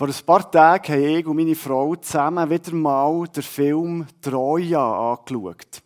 [0.00, 5.12] Vor ein paar Tagen haben ich und meine Frau zusammen wieder mal den Film Troja
[5.12, 5.82] angeschaut.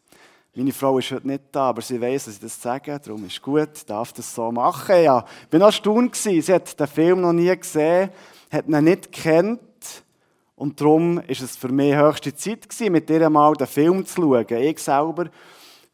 [0.54, 3.32] Meine Frau ist heute nicht da, aber sie weiß, dass ich das sage, darum ist
[3.32, 5.02] es gut, darf das so machen.
[5.02, 8.10] Ja, ich war erstaunt, sie hat den Film noch nie gesehen,
[8.52, 10.04] hat ihn nicht kennt
[10.54, 14.22] und darum ist es für mich höchste Zeit gewesen, mit ihr mal den Film zu
[14.22, 14.46] schauen.
[14.48, 15.24] Ich selber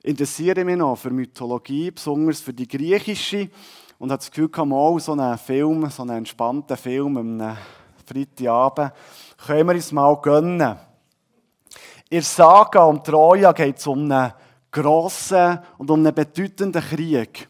[0.03, 3.49] interessiere mich noch für Mythologie, besonders für die griechische
[3.99, 7.57] und habe das Gefühl, mal so einen Film, so einen entspannten Film am
[8.11, 8.93] Freitagabend,
[9.47, 10.77] können wir uns mal gönnen.
[12.09, 14.33] In Saga um Troja geht es um einen
[14.71, 17.49] grossen und um einen bedeutenden Krieg.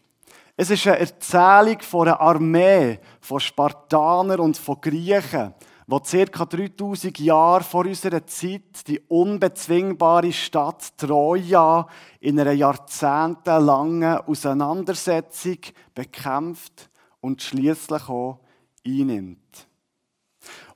[0.56, 5.54] Es ist eine Erzählung von einer Armee von Spartanern und von Griechen,
[5.87, 6.45] die ca.
[6.45, 11.87] 3000 Jahre vor unserer Zeit die unbezwingbare Stadt Troja
[12.20, 15.59] in einer jahrzehntelangen Auseinandersetzung
[15.95, 16.90] bekämpft
[17.23, 18.40] und schließlich auch
[18.87, 19.70] einnimmt.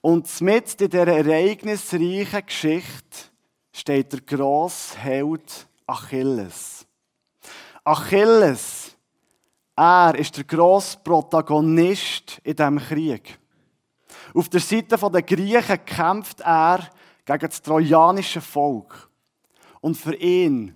[0.01, 3.30] Und mit in dieser ereignisreichen Geschichte
[3.72, 6.86] steht der grosse Held Achilles.
[7.84, 8.97] Achilles,
[9.77, 13.39] er ist der grosse Protagonist in diesem Krieg.
[14.34, 16.88] Auf der Seite der Griechen kämpft er
[17.25, 19.11] gegen das trojanische Volk.
[19.81, 20.75] Und für ihn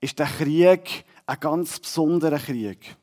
[0.00, 2.96] ist der Krieg ein ganz besonderer Krieg.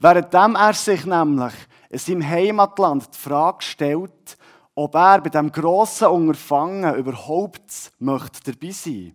[0.00, 1.54] Währenddem er sich nämlich
[1.90, 4.35] in seinem Heimatland die Frage stellt,
[4.76, 9.14] ob er bei diesem grossen Unterfangen überhaupt möchte dabei sein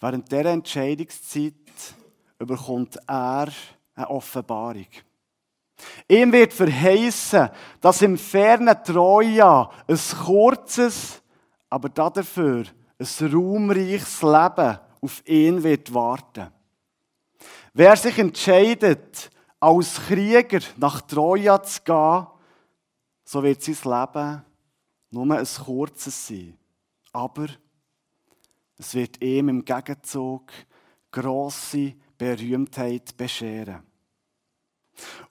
[0.00, 1.54] Während dieser Entscheidungszeit
[2.38, 3.48] überkommt er
[3.94, 4.86] eine Offenbarung.
[6.08, 11.22] Ihm wird verheißen, dass im fernen Troja ein kurzes,
[11.68, 12.64] aber dafür
[12.98, 16.52] ein raumreiches Leben auf ihn wird warten.
[17.74, 22.26] Wer sich entscheidet, als Krieger nach Troja zu gehen,
[23.26, 24.42] so wird sein Leben
[25.10, 26.56] nur ein kurzes sein.
[27.12, 27.48] Aber
[28.78, 30.52] es wird ihm im Gegenzug
[31.10, 33.82] grosse Berühmtheit bescheren.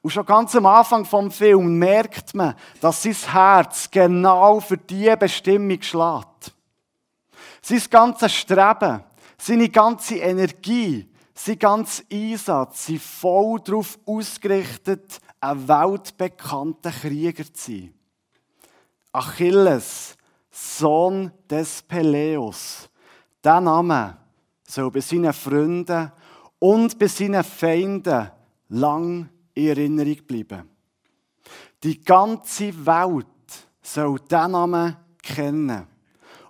[0.02, 5.18] Und schon ganz am Anfang vom Film merkt man, dass sein Herz genau für diese
[5.18, 6.54] Bestimmung schlägt.
[7.62, 9.04] Sein ganzes Streben,
[9.38, 17.94] seine ganze Energie, sein ganzer Einsatz sind voll darauf ausgerichtet, ein weltbekannter Krieger zu sein.
[19.12, 20.16] Achilles,
[20.50, 22.90] Sohn des Peleus,
[23.44, 24.18] der Name
[24.64, 26.12] soll bei seinen Freunden
[26.60, 28.32] und bei seinen Feinden
[28.70, 30.70] lang in Erinnerung bleiben.
[31.84, 33.28] Die ganze Welt
[33.82, 35.88] soll diesen Namen kennen.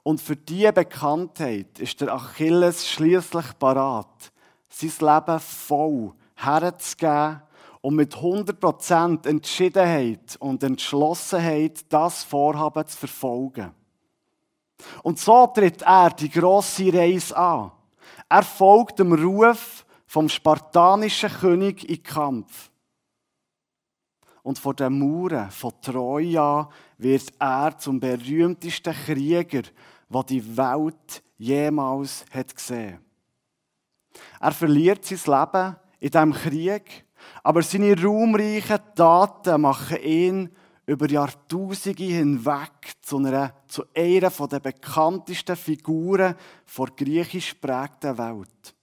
[0.04, 4.32] Und für diese Bekanntheit ist der Achilles schließlich parat,
[4.76, 7.42] sein Leben voll herzugeben
[7.82, 13.72] und mit 100% Entschiedenheit und Entschlossenheit das Vorhaben zu verfolgen.
[15.04, 17.72] Und so tritt er die grosse Reise an.
[18.28, 22.70] Er folgt dem Ruf vom spartanischen König in Kampf.
[24.44, 29.64] Und vor den Mauern von Troja wird er zum berühmtesten Krieger,
[30.10, 33.05] den die Welt jemals hat gesehen.
[34.40, 37.06] Er verliert sein Leben in diesem Krieg,
[37.44, 40.50] aber seine ruhmreichen Taten machen ihn
[40.86, 46.36] über Jahrtausende hinweg zu einer, zu einer der bekanntesten Figuren
[46.78, 48.76] der griechisch prägten Welt.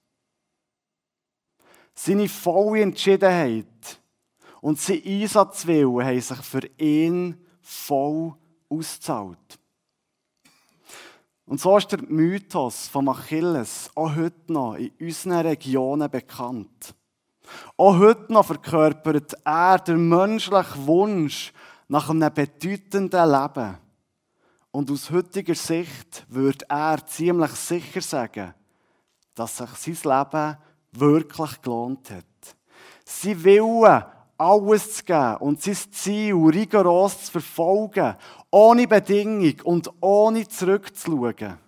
[1.94, 4.00] Seine volle Entschiedenheit
[4.60, 8.34] und sein Einsatzwillen haben sich für ihn voll
[8.68, 9.61] ausgezahlt.
[11.44, 16.94] Und so ist der Mythos von Achilles auch heute noch in unseren Regionen bekannt.
[17.76, 21.52] Auch heute noch verkörpert er den menschlichen Wunsch
[21.88, 23.78] nach einem bedeutenden Leben.
[24.70, 28.54] Und aus heutiger Sicht würde er ziemlich sicher sagen,
[29.34, 30.56] dass sich sein Leben
[30.92, 32.56] wirklich gelohnt hat.
[33.04, 34.06] Sie Wille,
[34.42, 38.16] alles zu geben und sein Ziel rigoros zu verfolgen,
[38.50, 41.58] ohne Bedingung und ohne zurückzuschauen.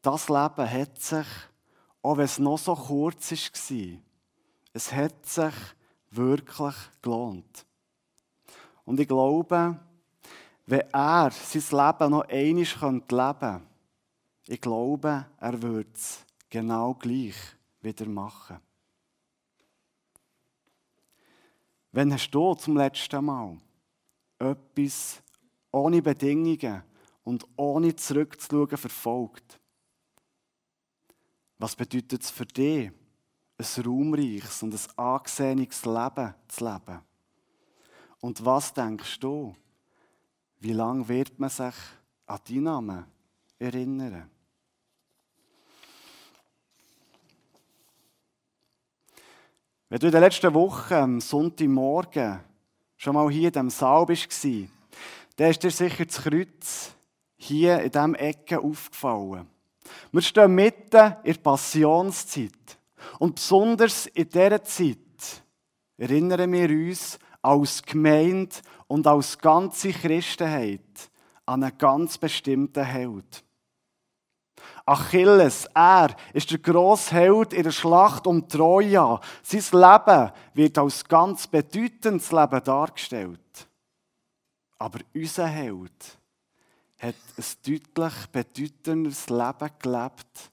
[0.00, 1.26] Das Leben hat sich,
[2.00, 3.98] auch wenn es noch so kurz war,
[4.72, 5.54] es hat sich
[6.10, 7.66] wirklich gelohnt.
[8.84, 9.78] Und ich glaube,
[10.66, 13.60] wenn er sein Leben noch einmal leben könnte,
[14.46, 17.36] ich glaube, er würde es genau gleich
[17.80, 18.58] wieder machen.
[21.92, 23.58] Wenn hast du zum letzten Mal
[24.38, 25.22] etwas
[25.70, 26.82] ohne Bedingungen
[27.22, 29.60] und ohne zurückzuschauen verfolgt?
[31.58, 32.90] Was bedeutet es für dich,
[33.58, 37.00] ein raumreiches und ein angesehenes Leben zu leben?
[38.20, 39.54] Und was denkst du?
[40.62, 41.74] wie lange wird man sich
[42.26, 43.04] an deinen Namen
[43.58, 44.30] erinnern?
[49.92, 52.40] Wenn du in den letzten Wochen am Sonntagmorgen
[52.96, 54.46] schon mal hier in diesem Saal warst,
[55.36, 56.92] dann ist dir sicher das Kreuz
[57.36, 59.46] hier in diesem Ecke aufgefallen.
[60.10, 62.78] Wir stehen mitten in der Passionszeit.
[63.18, 65.42] Und besonders in dieser Zeit
[65.98, 68.56] erinnern wir uns als Gemeinde
[68.86, 71.10] und als ganze Christenheit
[71.44, 73.44] an einen ganz bestimmten Held.
[74.84, 79.20] Achilles, er ist der grosse Held in der Schlacht um Troja.
[79.42, 83.68] Sein Leben wird als ganz bedeutendes Leben dargestellt.
[84.78, 86.18] Aber unser Held
[86.98, 87.44] hat ein
[87.94, 90.50] deutlich bedeutenderes Leben gelebt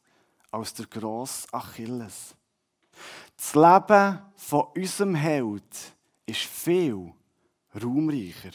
[0.52, 2.36] als der grosse Achilles.
[3.36, 7.14] Das Leben von unserem Held ist viel
[7.82, 8.52] raumreicher.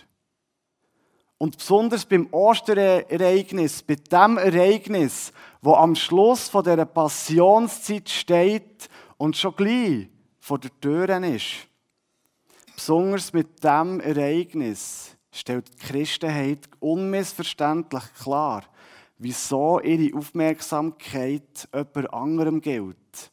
[1.44, 5.30] Und besonders beim Osterereignis, bei dem Ereignis,
[5.60, 8.88] wo am Schluss von der Passionszeit steht
[9.18, 10.08] und schon gleich
[10.40, 11.68] vor der Tür ist.
[12.74, 18.64] Besonders mit dem Ereignis stellt die Christenheit unmissverständlich klar,
[19.18, 23.32] wieso ihre Aufmerksamkeit jemand anderem gilt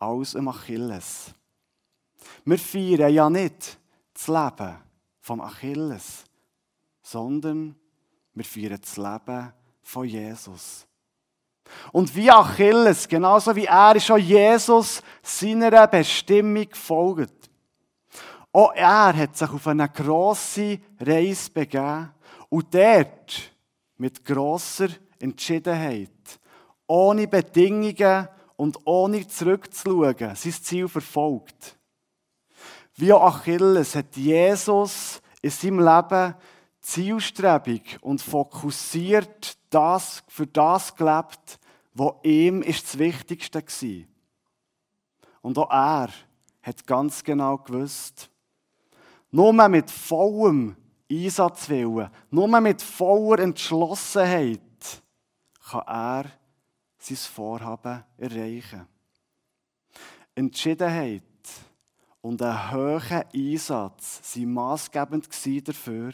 [0.00, 1.32] als dem Achilles.
[2.44, 3.78] Wir feiern ja nicht
[4.12, 4.74] das Leben
[5.20, 6.24] vom Achilles,
[7.10, 7.74] sondern
[8.34, 9.52] wir feiern das Leben
[9.82, 10.86] von Jesus.
[11.92, 17.50] Und wie Achilles, genauso wie er, ist auch Jesus seiner Bestimmung gefolgt.
[18.52, 22.10] Auch er hat sich auf eine grosse Reise begeben
[22.48, 23.52] und dort
[23.96, 24.88] mit grosser
[25.18, 26.10] Entschiedenheit,
[26.86, 31.78] ohne Bedingungen und ohne zurückzuschauen, sein Ziel verfolgt.
[32.96, 36.34] Wie Achilles hat Jesus in seinem Leben
[36.80, 41.58] zielstrebig und fokussiert das, für das gelebt,
[41.94, 44.06] was ihm das Wichtigste war.
[45.42, 46.08] Und auch er
[46.62, 48.30] hat ganz genau gewusst,
[49.30, 50.76] nur mit vollem
[51.10, 54.60] Einsatzwillen, nur mit voller Entschlossenheit
[55.70, 56.24] kann er
[56.98, 58.86] sein Vorhaben erreichen.
[60.34, 61.22] Entschiedenheit
[62.20, 66.12] und ein hoher Einsatz waren maßgebend dafür,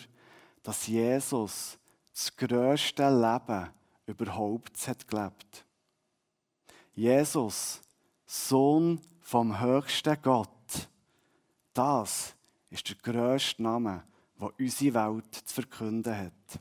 [0.64, 1.78] dass Jesus
[2.12, 3.70] das grösste Leben
[4.06, 5.64] überhaupt hat gelebt.
[6.94, 7.80] Jesus,
[8.26, 10.48] Sohn vom höchsten Gott,
[11.74, 12.34] das
[12.70, 14.04] ist der grösste Name,
[14.40, 16.60] den unsere Welt zu verkünden hat.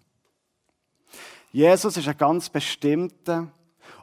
[1.51, 3.51] Jesus ist einen ganz bestimmten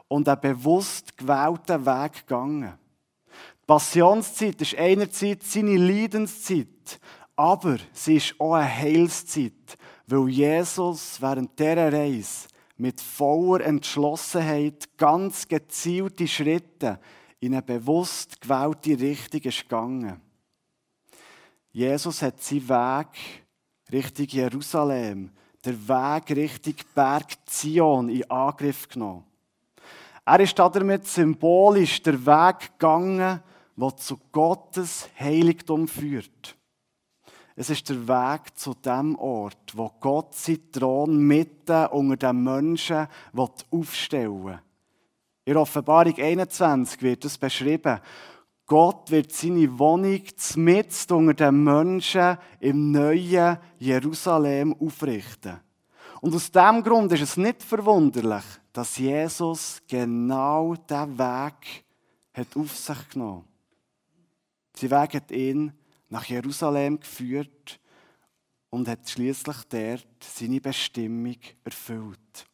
[0.07, 2.77] und einen bewusst gewählten Weg gegangen.
[3.61, 6.99] Die Passionszeit ist einerseits seine Leidenszeit,
[7.35, 9.77] aber sie ist auch eine Heilszeit,
[10.11, 12.47] weil Jesus während dieser Reise
[12.77, 16.99] mit voller Entschlossenheit ganz gezielte Schritte
[17.39, 20.21] in eine bewusst gewählte Richtung ist gegangen.
[21.71, 23.07] Jesus hat seinen Weg
[23.91, 25.31] Richtung Jerusalem,
[25.63, 29.25] der Weg Richtung Berg Zion in Angriff genommen.
[30.25, 33.41] Er ist damit symbolisch der Weg gegangen,
[33.75, 36.55] der zu Gottes Heiligtum führt.
[37.61, 43.07] Es ist der Weg zu dem Ort, wo Gott seinen Thron mitten unter den Menschen
[43.69, 44.59] aufstellen.
[45.45, 47.99] In Offenbarung 21 wird es beschrieben.
[48.65, 50.23] Gott wird seine Wohnung
[50.55, 55.59] mitten unter den Menschen im neuen Jerusalem aufrichten.
[56.19, 61.85] Und aus diesem Grund ist es nicht verwunderlich, dass Jesus genau diesen Weg
[62.33, 64.79] hat auf sich genommen hat.
[64.79, 65.73] Sein Weg hat ihn
[66.11, 67.79] nach Jerusalem geführt
[68.69, 72.45] und hat schließlich dort seine Bestimmung erfüllt.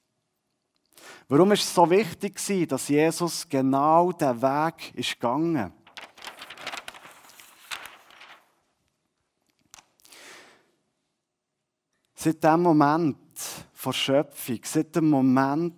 [1.27, 5.73] Warum ist es so wichtig, dass Jesus genau diesen Weg ist gegangen?
[12.15, 13.17] Seit dem Moment
[13.83, 15.75] der Schöpfung, seit dem Moment,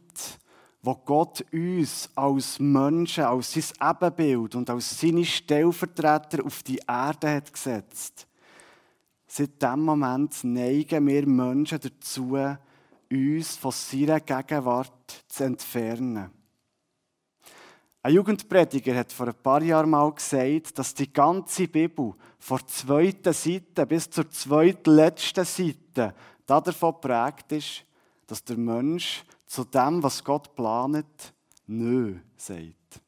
[0.81, 7.35] wo Gott uns als Menschen, als sein Ebenbild und als seine Stellvertreter auf die Erde
[7.35, 8.27] hat gesetzt.
[9.27, 12.37] Seit diesem Moment neigen wir Menschen dazu,
[13.11, 16.31] uns von seiner Gegenwart zu entfernen.
[18.01, 22.67] Ein Jugendprediger hat vor ein paar Jahren mal gesagt, dass die ganze Bibel von der
[22.67, 27.83] zweiten Seite bis zur zweitletzten Seite davon prägt ist,
[28.29, 31.33] dass der Mensch zu dem, was Gott planet,
[31.65, 33.01] nö sagt.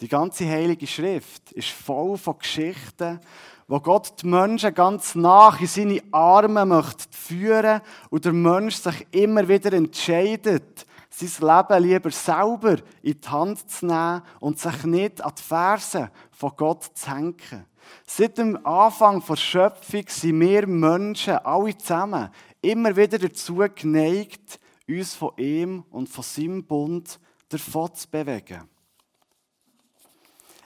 [0.00, 3.20] Die ganze Heilige Schrift ist voll von Geschichten,
[3.66, 9.06] wo Gott die Menschen ganz nach in seine Arme möchte führen und der Mensch sich
[9.12, 15.24] immer wieder entscheidet, sein Leben lieber selber in die Hand zu nehmen und sich nicht
[15.24, 17.66] an die Fersen von Gott zu hängen.
[18.06, 22.30] Seit dem Anfang der Schöpfung sind wir Menschen, alle zusammen,
[22.64, 28.68] immer wieder dazu geneigt, uns von ihm und von seinem Bund davon zu bewegen.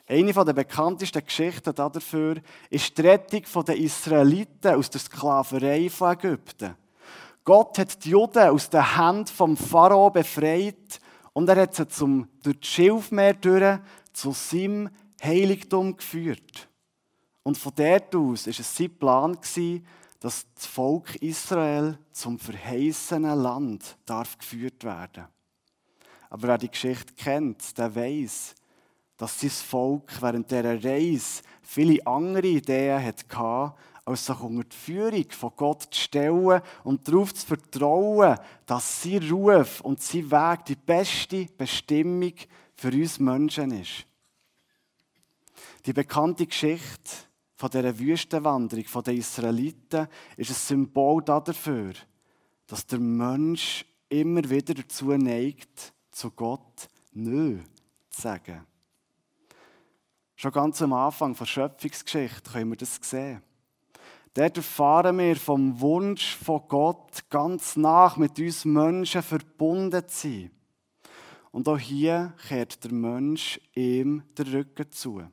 [0.06, 2.36] Eine der bekanntesten Geschichten dafür
[2.70, 6.76] ist die Rettung der Israeliten aus der Sklaverei von Ägypten.
[7.44, 11.00] Gott hat die Juden aus der Hand vom Pharao befreit
[11.34, 13.80] und er hat sie zum, durch das Schilfmeer durch
[14.14, 14.88] zu seinem
[15.22, 16.68] Heiligtum geführt.
[17.42, 19.38] Und von dort aus war es sein Plan,
[20.20, 25.26] dass das Volk Israel zum verheißenen Land darf geführt werden.
[26.30, 28.54] Aber wer die Geschichte kennt, der weiß,
[29.16, 35.30] dass sein Volk während dieser Reise viele andere Ideen hatte, als sich unter die Führung
[35.30, 40.76] von Gott zu stellen und darauf zu vertrauen, dass sein Ruf und sein Weg die
[40.76, 42.32] beste Bestimmung
[42.74, 44.06] für uns Menschen ist.
[45.84, 47.27] Die bekannte Geschichte
[47.58, 51.92] von dieser Wüstenwanderung der Israeliten ist ein Symbol dafür,
[52.68, 57.58] dass der Mensch immer wieder dazu neigt, zu Gott Nö
[58.10, 58.64] zu sagen.
[60.36, 63.42] Schon ganz am Anfang der Schöpfungsgeschichte können wir das sehen.
[64.34, 70.50] Dort erfahren wir vom Wunsch von Gott, ganz nach mit uns Menschen verbunden zu sein.
[71.50, 75.24] Und auch hier kehrt der Mensch ihm den Rücken zu.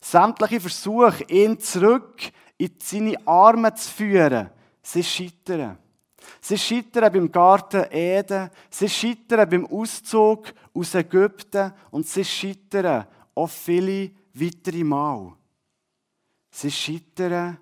[0.00, 2.20] Sämtliche Versuche, ihn zurück
[2.56, 4.50] in seine Arme zu führen,
[4.82, 5.78] sie scheitern.
[6.40, 13.50] Sie scheitern beim Garten Eden, sie scheitern beim Auszug aus Ägypten und sie scheitern auch
[13.50, 15.32] viele weitere Mal.
[16.50, 17.58] Sie scheitern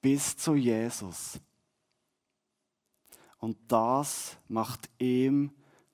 [0.00, 1.38] bis zu Jesus.
[3.38, 5.50] Und das macht ihm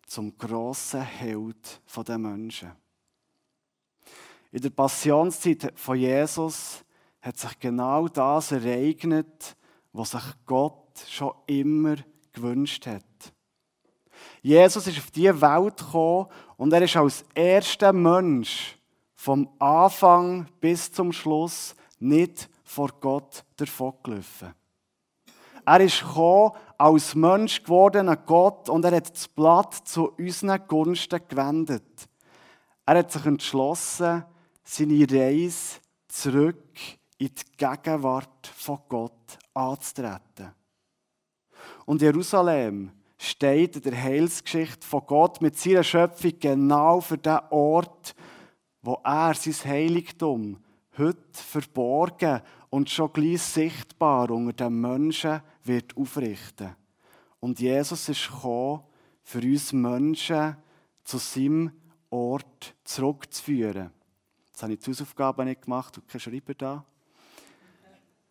[0.06, 2.72] zum grossen Held der Menschen.
[4.50, 6.84] In der Passionszeit von Jesus
[7.20, 9.56] hat sich genau das ereignet,
[9.92, 11.96] was sich Gott schon immer
[12.32, 13.04] gewünscht hat.
[14.40, 18.78] Jesus ist auf diese Welt gekommen und er ist als erster Mensch
[19.14, 24.54] vom Anfang bis zum Schluss nicht vor Gott davongelaufen.
[25.66, 31.20] Er ist gekommen, als Mensch gewordener Gott und er hat das Blatt zu unseren Gunsten
[31.28, 32.08] gewendet.
[32.86, 34.24] Er hat sich entschlossen,
[34.68, 36.76] seine Reise zurück
[37.16, 40.52] in die Gegenwart von Gott anzutreten.
[41.86, 48.14] Und Jerusalem steht in der Heilsgeschichte von Gott mit seiner Schöpfung genau für den Ort,
[48.82, 50.58] wo er sein Heiligtum
[50.98, 56.76] heute verborgen und schon gleich sichtbar unter den Menschen wird aufrichten.
[57.40, 58.82] Und Jesus ist gekommen,
[59.22, 60.56] für uns Menschen
[61.04, 61.72] zu seinem
[62.10, 63.92] Ort zurückzuführen.
[64.58, 66.84] Jetzt habe ich die Hausaufgaben nicht gemacht und kein Schreiber da.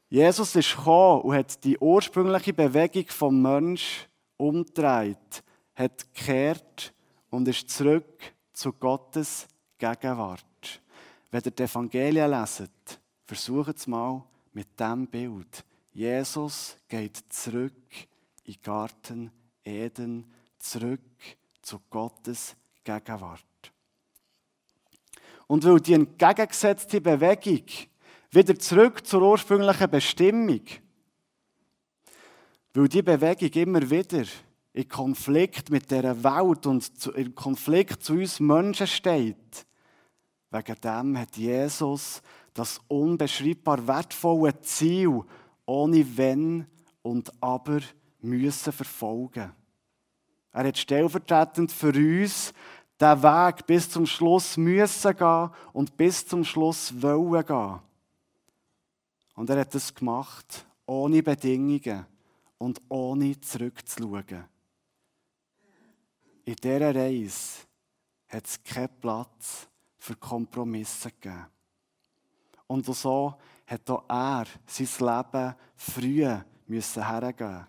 [0.09, 5.41] Jesus ist gekommen und hat die ursprüngliche Bewegung vom Mensch umgedreht,
[5.73, 6.93] hat gekehrt
[7.29, 8.19] und ist zurück
[8.51, 10.81] zu Gottes Gegenwart.
[11.31, 15.63] Wenn ihr die Evangelien leset, versucht es mal mit diesem Bild.
[15.93, 17.71] Jesus geht zurück
[18.43, 19.31] in den Garten
[19.63, 20.29] Eden,
[20.59, 20.99] zurück
[21.61, 22.53] zu Gottes
[22.83, 23.46] Gegenwart.
[25.47, 27.63] Und weil die entgegengesetzte Bewegung
[28.31, 30.61] wieder zurück zur ursprünglichen Bestimmung,
[32.73, 34.25] weil die Bewegung immer wieder
[34.73, 39.65] in Konflikt mit der Welt und in Konflikt zu uns Menschen steht,
[40.49, 42.21] Wegen dem hat Jesus
[42.53, 45.21] das unbeschreibbar wertvolle Ziel
[45.65, 46.65] ohne Wenn
[47.01, 47.81] und Aber
[48.21, 49.51] müssen verfolgen.
[50.53, 52.53] Er hat stellvertretend für uns
[52.99, 57.79] den Weg bis zum Schluss müssen gehen und bis zum Schluss wollen gehen.
[59.35, 62.05] Und er hat das gemacht, ohne Bedingungen
[62.57, 64.45] und ohne zurückzuschauen.
[66.45, 67.65] In dieser Reise
[68.29, 71.45] hat es keinen Platz für Kompromisse gegeben.
[72.65, 73.35] Und so
[73.67, 76.27] hat auch er sein Leben früh
[76.65, 77.67] müssen hergeben.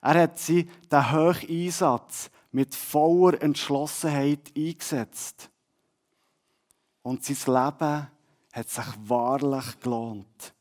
[0.00, 5.50] Er hat sie den hohen Einsatz mit voller Entschlossenheit eingesetzt.
[7.02, 8.08] Und sein Leben
[8.52, 10.54] hat sich wahrlich gelohnt.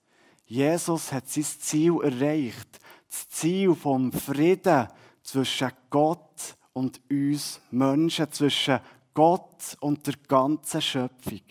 [0.46, 2.80] Jesus hat sein Ziel erreicht.
[3.10, 4.88] Das Ziel vom Frieden
[5.22, 8.80] zwischen Gott und uns Menschen, zwischen
[9.14, 11.42] Gott und der ganzen Schöpfung.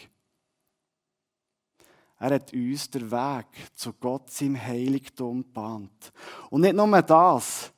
[2.18, 6.12] Er hat uns den Weg zu Gott seinem Heiligtum gebahnt.
[6.50, 7.72] Und nicht nur das.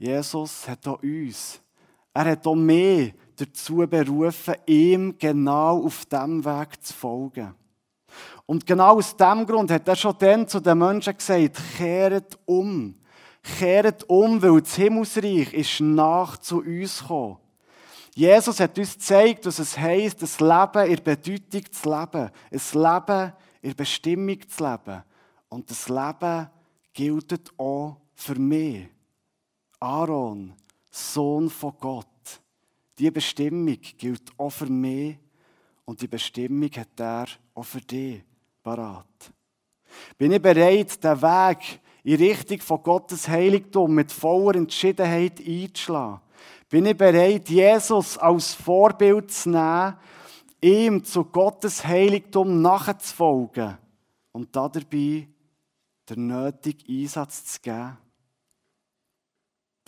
[0.00, 1.60] Jesus hat auch uns,
[2.14, 7.54] er hat auch mehr dazu berufen, ihm genau auf dem Weg zu folgen.
[8.46, 12.94] Und genau aus dem Grund hat er schon dann zu den Menschen gesagt, kehret um.
[13.42, 17.36] Kehret um, weil das Himmelsreich ist nach zu uns gekommen.
[18.14, 22.30] Jesus hat uns gezeigt, was es heisst, das Leben in Bedeutung zu leben.
[22.50, 25.02] Ein Leben in Bestimmung zu leben.
[25.50, 26.48] Und das Leben
[26.94, 28.88] gilt auch für mich.
[29.80, 30.52] Aaron,
[30.90, 32.06] Sohn von Gott.
[32.98, 35.16] Die Bestimmung gilt auch für mich
[35.86, 38.22] und die Bestimmung hat er auch für dich
[38.62, 39.06] parat.
[40.18, 46.20] Bin ich bereit, den Weg in Richtung von Gottes Heiligtum mit voller Entschiedenheit einzuschlagen?
[46.68, 49.96] Bin ich bereit, Jesus als Vorbild zu nehmen,
[50.60, 53.78] ihm zu Gottes Heiligtum nachzufolgen
[54.32, 55.26] und dabei
[56.08, 57.96] den nötigen Einsatz zu geben?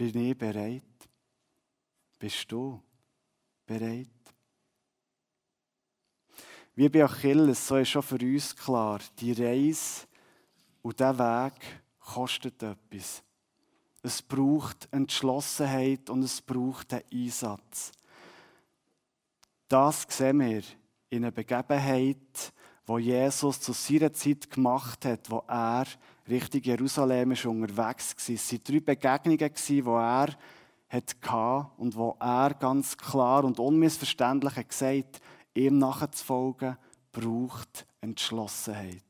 [0.02, 0.82] Bin ich bereit?
[2.18, 2.82] Bist du
[3.64, 4.08] bereit?
[6.74, 10.08] Wie bei Achilles, so ist schon für uns klar, die Reise
[10.82, 13.22] und der Weg kostet etwas.
[14.02, 17.92] Es braucht Entschlossenheit und es braucht einen Einsatz.
[19.68, 20.64] Das sehen wir
[21.10, 22.52] in einer Begebenheit,
[22.86, 25.84] wo Jesus zu seiner Zeit gemacht hat, wo er
[26.28, 28.34] Richtung Jerusalem ist unterwegs war.
[28.34, 30.28] Es waren drei Begegnungen, die er
[30.88, 35.22] hatte und wo er ganz klar und unmissverständlich gesagt hat,
[35.54, 36.76] ihm nachzufolgen,
[37.12, 39.02] braucht Entschlossenheit.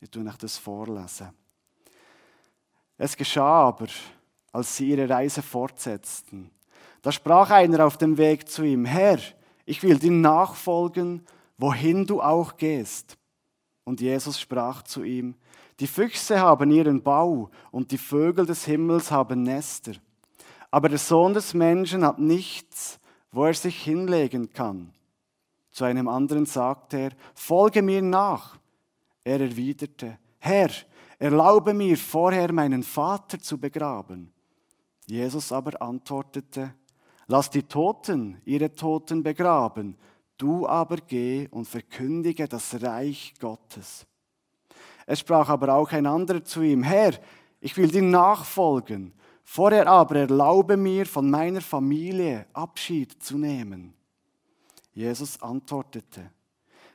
[0.00, 1.30] Ich tue euch das vorlesen.
[2.96, 3.88] Es geschah aber,
[4.52, 6.50] als sie ihre Reise fortsetzten.
[7.02, 9.18] Da sprach einer auf dem Weg zu ihm, Herr,
[9.64, 11.26] ich will dir nachfolgen,
[11.60, 13.16] wohin du auch gehst.
[13.84, 15.34] Und Jesus sprach zu ihm,
[15.78, 19.92] die Füchse haben ihren Bau und die Vögel des Himmels haben Nester.
[20.70, 23.00] Aber der Sohn des Menschen hat nichts,
[23.32, 24.92] wo er sich hinlegen kann.
[25.70, 28.58] Zu einem anderen sagte er, folge mir nach.
[29.24, 30.70] Er erwiderte, Herr,
[31.18, 34.32] erlaube mir vorher meinen Vater zu begraben.
[35.06, 36.74] Jesus aber antwortete,
[37.26, 39.96] lass die Toten ihre Toten begraben,
[40.40, 44.06] du aber geh und verkündige das Reich Gottes.
[45.06, 47.12] Es sprach aber auch ein anderer zu ihm, Herr,
[47.60, 49.12] ich will dir nachfolgen,
[49.44, 53.94] vorher aber erlaube mir von meiner Familie Abschied zu nehmen.
[54.92, 56.30] Jesus antwortete,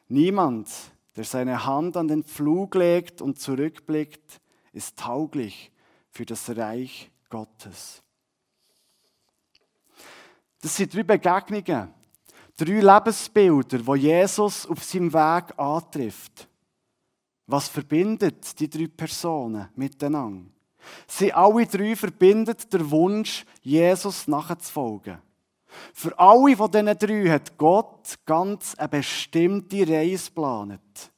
[0.08, 0.70] niemand,
[1.16, 4.42] der seine Hand an den Pflug legt und zurückblickt,
[4.74, 5.72] ist tauglich
[6.10, 8.02] für das Reich Gottes.
[10.62, 11.94] Das sind drei Begegnungen,
[12.58, 16.48] drei Lebensbilder, wo Jesus auf seinem Weg antrifft.
[17.48, 20.50] Was verbindet die drei Personen miteinander?
[21.08, 25.20] Sie alle drei verbindet der Wunsch, Jesus nachzufolgen.
[25.94, 31.12] Für alle von diesen drei hat Gott ganz eine bestimmte Reise geplant.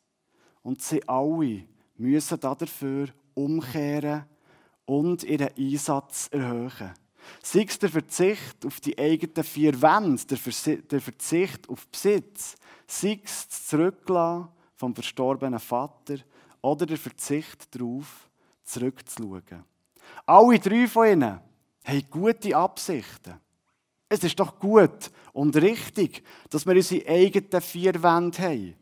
[0.64, 1.64] Und sie alle
[1.98, 4.26] müssen dafür umkehren
[4.86, 6.94] und ihren Einsatz erhöhen.
[7.44, 13.48] Sei es der Verzicht auf die eigenen vier Wände, der Verzicht auf Besitz, sei es
[13.48, 16.18] das Zurücklassen vom verstorbenen Vater
[16.62, 18.30] oder der Verzicht darauf,
[18.64, 19.64] zurückzuschauen.
[20.26, 21.40] Alle drei von ihnen
[21.84, 23.40] haben gute Absichten.
[24.10, 28.76] Es ist doch gut und richtig, dass wir unsere eigenen vier Wände haben.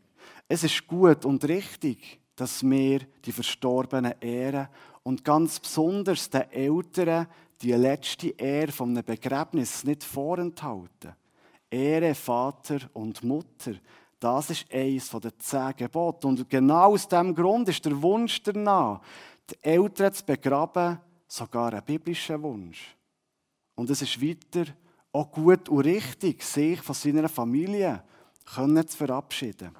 [0.48, 4.68] Es ist gut und richtig, dass wir die Verstorbenen ehren
[5.02, 7.26] und ganz besonders den Eltern
[7.62, 11.14] die letzte Ehre von einem Begräbnis nicht vorenthalten.
[11.70, 13.74] Ehre Vater und Mutter,
[14.18, 16.26] das ist eines der zehn Gebote.
[16.26, 19.00] Und genau aus diesem Grund ist der Wunsch danach,
[19.50, 22.96] die Eltern zu begraben, sogar ein biblischer Wunsch.
[23.74, 24.72] Und es ist weiter
[25.12, 28.02] auch gut und richtig, sich von seiner Familie
[28.44, 29.74] zu verabschieden.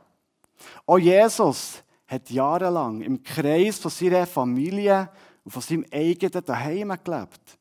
[0.86, 5.10] Auch Jesus hat jahrelang im Kreis von seiner Familie
[5.44, 7.55] und von seinem eigenen Daheim gelebt.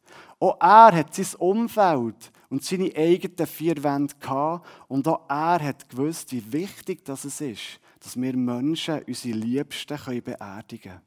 [0.46, 4.68] Auch er hat sein Umfeld und seine eigenen vier Wände gehabt.
[4.88, 10.92] Und auch er hat gewusst, wie wichtig das ist, dass wir Menschen unsere Liebsten beerdigen
[10.92, 11.02] können.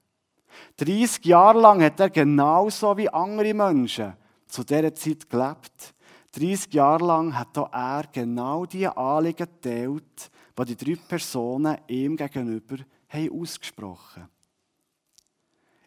[0.78, 4.14] 30 Jahre lang hat er genauso wie andere Menschen
[4.48, 5.94] zu dieser Zeit gelebt.
[6.32, 12.78] 30 Jahre lang hat er genau die Anliegen geteilt, die die drei Personen ihm gegenüber
[13.08, 14.30] haben ausgesprochen haben.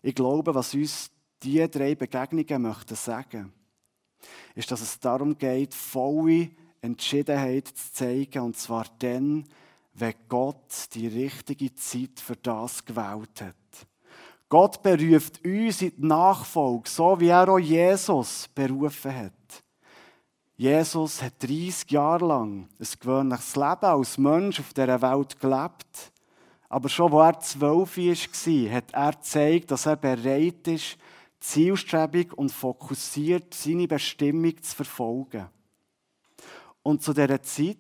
[0.02, 1.12] Ich glaube, was uns
[1.44, 3.54] diese drei Begegnungen möchten sagen,
[4.56, 6.52] ist, dass es darum geht, volle
[6.82, 9.46] Entschiedenheit zu zeigen, und zwar dann,
[9.94, 13.56] wenn Gott die richtige Zeit für das gewählt hat.
[14.50, 19.32] Gott beruft uns in die Nachfolge, so wie er auch Jesus berufen hat.
[20.58, 26.12] Jesus hat 30 Jahre lang ein gewöhnliches Leben als Mensch auf dieser Welt gelebt.
[26.70, 30.98] Aber schon als er zwölf war, hat er gezeigt, dass er bereit ist,
[31.42, 35.50] zielstrebig und fokussiert seine Bestimmung zu verfolgen.
[36.84, 37.78] Und zu dieser Zeit,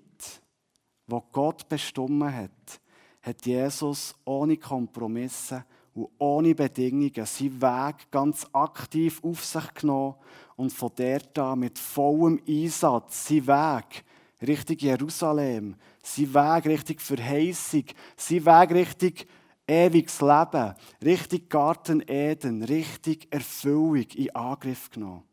[1.08, 2.82] wo Gott bestimmt hat,
[3.22, 10.16] hat Jesus ohne Kompromisse und ohne Bedingungen seinen Weg ganz aktiv auf sich genommen
[10.56, 14.04] und von dort an mit vollem Einsatz seinen Weg
[14.42, 19.28] Richtung Jerusalem, seinen Weg Richtung Verheißung, seinen Weg Richtung
[19.72, 25.24] ewiges Leben, Richtung Garten Eden, Richtung Erfüllung in Angriff genommen.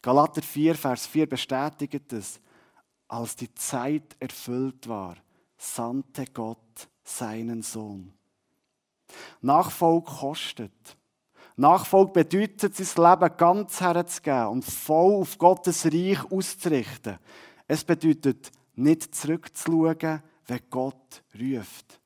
[0.00, 2.40] Galater 4, Vers 4 bestätigt es.
[3.08, 5.16] Als die Zeit erfüllt war,
[5.56, 8.12] sandte Gott seinen Sohn.
[9.40, 10.96] Nachfolge kostet.
[11.56, 17.18] Nachfolge bedeutet, sein Leben ganz herzugeben und voll auf Gottes Reich auszurichten.
[17.66, 22.00] Es bedeutet, nicht zurückzuschauen, wenn Gott ruft.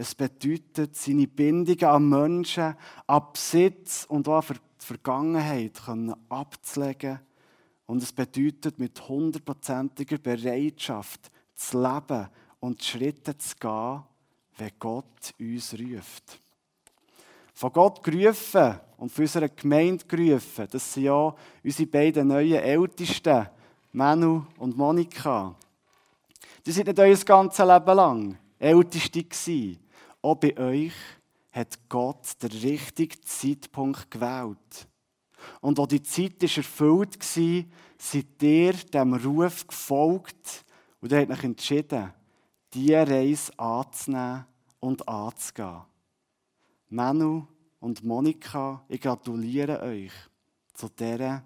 [0.00, 2.76] Es bedeutet, seine Bindungen an Menschen,
[3.08, 5.72] an Besitz und auch für die Vergangenheit
[6.28, 7.18] abzulegen.
[7.86, 12.28] Und es bedeutet, mit hundertprozentiger Bereitschaft zu leben
[12.60, 14.02] und Schritte zu gehen,
[14.58, 16.38] wenn Gott uns ruft.
[17.52, 21.34] Von Gott gerufen und von unserer Gemeinde gerufen, das sind ja
[21.64, 23.48] unsere beiden neuen Ältesten,
[23.90, 25.56] Manu und Monika.
[26.64, 29.87] Die sind nicht euer ganzes Leben lang Älteste gewesen.
[30.28, 30.92] Auch bei euch
[31.52, 34.86] hat Gott den richtigen Zeitpunkt gewählt.
[35.62, 40.66] Und auch die Zeit war erfüllt, seid ihr dem Ruf gefolgt
[41.00, 42.12] und ihr habt euch entschieden,
[42.74, 44.44] diese Reise anzunehmen
[44.80, 45.80] und anzugehen.
[46.90, 47.46] Manu
[47.80, 50.12] und Monika, ich gratuliere euch
[50.74, 51.42] zu dieser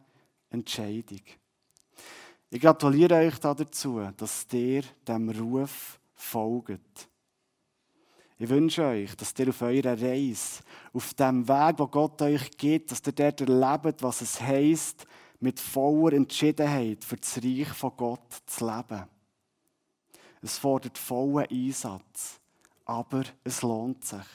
[0.51, 1.23] Entscheidung.
[2.51, 7.12] Ich gratuliere euch dazu, dass ihr dem Ruf folgt.
[8.43, 12.91] Ich wünsche euch, dass ihr auf eurer Reise, auf dem Weg, wo Gott euch gibt,
[12.91, 15.07] dass ihr dort erlebt, was es heisst,
[15.39, 19.07] mit voller Entschiedenheit für das Reich von Gott zu leben.
[20.41, 22.41] Es fordert vollen Einsatz,
[22.85, 24.27] aber es lohnt sich.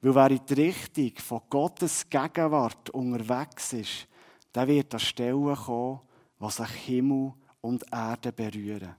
[0.00, 4.08] Weil wer in die Richtung von Gottes Gegenwart unterwegs ist,
[4.52, 6.00] der wird an Stellen kommen,
[6.40, 8.96] was sich Himmel und Erde berühren.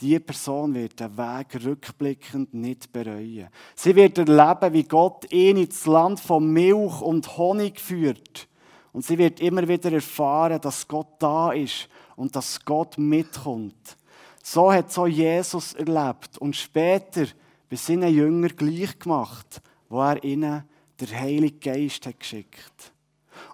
[0.00, 3.48] Diese Person wird den Weg rückblickend nicht bereuen.
[3.74, 8.46] Sie wird erleben, wie Gott ihn ins Land von Milch und Honig führt.
[8.92, 13.96] Und sie wird immer wieder erfahren, dass Gott da ist und dass Gott mitkommt.
[14.42, 17.26] So hat so Jesus erlebt und später
[17.68, 20.64] bei seinen Jüngern gleich gemacht, wo er ihnen
[21.00, 22.92] der Heilige Geist hat geschickt.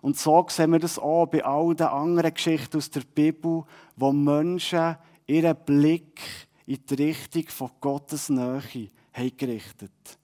[0.01, 3.65] Und so sehen wir das auch bei all den anderen Geschichten aus der Bibel,
[3.97, 4.97] wo Menschen
[5.33, 6.21] ihren Blick
[6.67, 10.19] in die Richtung von Gottes Nähe haben gerichtet.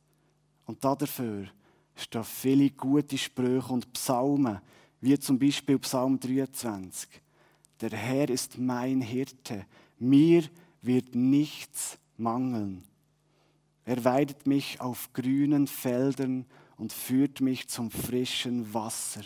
[0.67, 1.47] Und dafür
[1.97, 4.61] stehen viele gute Sprüche und Psalmen,
[5.01, 7.09] wie zum Beispiel Psalm 23.
[7.81, 9.67] Der Herr ist mein Hirte,
[9.99, 10.45] mir
[10.83, 12.83] wird nichts mangeln.
[13.85, 16.45] Er weidet mich auf grünen Feldern
[16.77, 19.23] und führt mich zum frischen Wasser.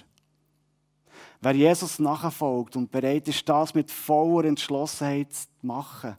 [1.45, 6.17] Wer Jesus nachfolgt und bereit ist, das mit voller Entschlossenheit zu machen,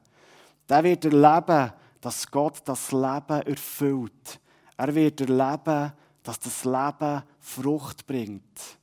[0.67, 4.41] der wird erleben, dass Gott das Leben erfüllt.
[4.75, 8.77] Er wird erleben, dass das Leben Frucht bringt.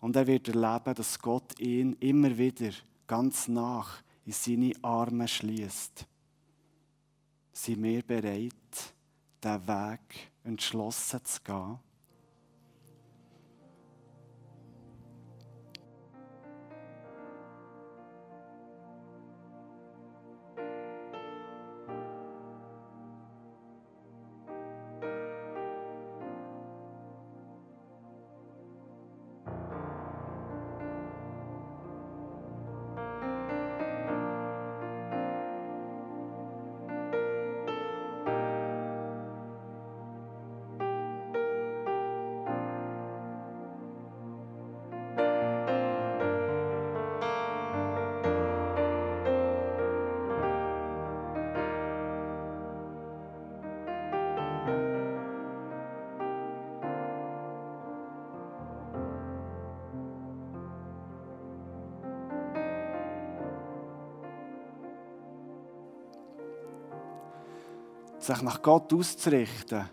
[0.00, 2.72] Und er wird erleben, dass Gott ihn immer wieder
[3.06, 6.06] ganz nach in seine Arme schließt.
[7.54, 8.52] Sind wir bereit,
[9.42, 11.85] diesen Weg entschlossen zu gehen?
[68.26, 69.88] Sich nach Gott auszurichten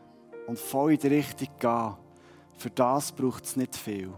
[0.47, 1.93] und voll in die Richtung gehen,
[2.57, 4.11] für das braucht es nicht viel.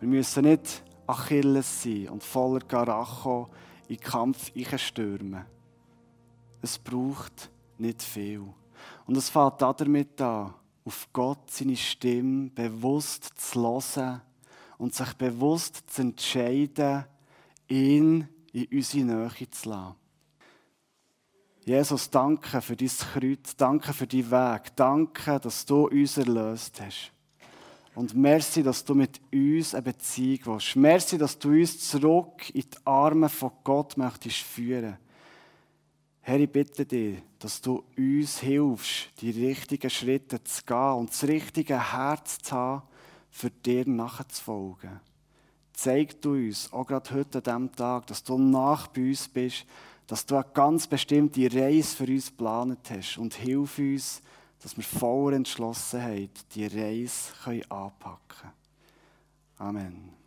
[0.00, 3.48] Wir müssen nicht Achilles sein und voller Garacho
[3.88, 5.44] in den Kampf stürmen.
[6.62, 8.44] Es braucht nicht viel.
[9.06, 14.22] Und es fängt damit an, auf Gott seine Stimme bewusst zu hören
[14.78, 17.04] und sich bewusst zu entscheiden,
[17.68, 20.05] ihn in unsere Nähe zu lassen.
[21.66, 27.10] Jesus, danke für dein Kreuz, danke für deinen Weg, danke, dass du uns erlöst hast.
[27.96, 30.76] Und merci, dass du mit uns eine Beziehung willst.
[30.76, 34.96] Merci, dass du uns zurück in die Arme von Gott möchtest führen.
[36.20, 41.24] Herr, ich bitte dich, dass du uns hilfst, die richtigen Schritte zu gehen und das
[41.24, 42.82] richtige Herz zu haben,
[43.28, 45.00] für dir nachzufolgen.
[45.72, 49.66] Zeig du uns, auch gerade heute an diesem Tag, dass du nach bei uns bist,
[50.06, 54.22] dass du eine ganz bestimmte Reise für uns geplant hast und hilf uns,
[54.62, 57.32] dass wir voller Entschlossenheit die Reise
[57.68, 58.52] anpacken können.
[59.58, 60.25] Amen.